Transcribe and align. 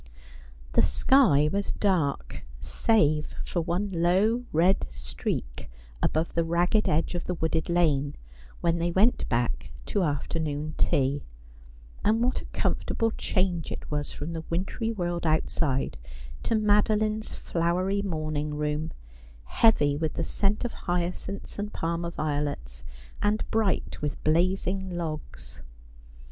The 0.71 0.81
sky 0.81 1.47
was 1.53 1.73
dark, 1.73 2.43
save 2.59 3.35
for 3.45 3.61
one 3.61 3.91
low 3.91 4.45
red 4.51 4.87
streak 4.89 5.69
above 6.01 6.33
the 6.33 6.43
ragged 6.43 6.89
edge 6.89 7.13
of 7.13 7.25
the 7.25 7.35
wooded 7.35 7.69
lane, 7.69 8.15
when 8.61 8.79
they 8.79 8.89
went 8.89 9.29
back 9.29 9.69
to 9.85 10.01
afternoon 10.01 10.73
tea: 10.79 11.21
and 12.03 12.19
what 12.23 12.41
a 12.41 12.45
comfortable 12.45 13.11
change 13.11 13.71
it 13.71 13.91
was 13.91 14.11
from 14.11 14.33
the 14.33 14.43
wintry 14.49 14.91
world 14.91 15.27
outside 15.27 15.99
to 16.41 16.55
Madeline's 16.55 17.35
flowery 17.35 18.01
morning 18.01 18.55
room, 18.55 18.91
heavy 19.43 19.95
with 19.95 20.13
the 20.15 20.23
scent 20.23 20.65
of 20.65 20.73
hyacinths 20.73 21.59
and 21.59 21.73
Parma 21.73 22.09
violets, 22.09 22.83
and 23.21 23.47
bright 23.51 24.01
with 24.01 24.23
blazing 24.23 24.89
logs 24.89 25.61